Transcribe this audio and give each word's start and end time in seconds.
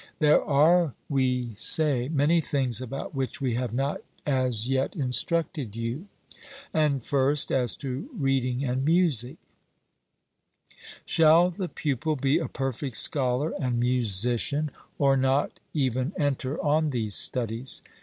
There 0.17 0.43
are, 0.43 0.95
we 1.09 1.53
say, 1.57 2.09
many 2.09 2.41
things 2.41 2.81
about 2.81 3.13
which 3.13 3.39
we 3.39 3.53
have 3.53 3.71
not 3.71 4.01
as 4.25 4.67
yet 4.67 4.95
instructed 4.95 5.75
you 5.75 6.07
and 6.73 7.03
first, 7.03 7.51
as 7.51 7.75
to 7.75 8.09
reading 8.17 8.65
and 8.65 8.83
music: 8.83 9.37
Shall 11.05 11.51
the 11.51 11.69
pupil 11.69 12.15
be 12.15 12.39
a 12.39 12.47
perfect 12.47 12.97
scholar 12.97 13.53
and 13.59 13.79
musician, 13.79 14.71
or 14.97 15.15
not 15.15 15.59
even 15.71 16.13
enter 16.17 16.59
on 16.65 16.89
these 16.89 17.13
studies? 17.13 17.83